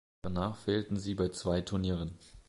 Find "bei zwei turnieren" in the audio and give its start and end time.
1.13-2.17